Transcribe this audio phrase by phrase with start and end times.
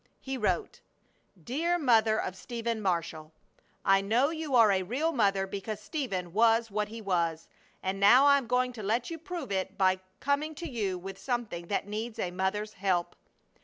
[0.19, 0.81] He wrote:
[1.43, 3.31] DEAR MOTHER OF STEPHEN MARSHALL:
[3.85, 7.47] I know you are a real mother because Stephen was what he was.
[7.83, 11.19] And now I am going to let you prove it by coming to you with
[11.19, 13.15] something that needs a mother's help.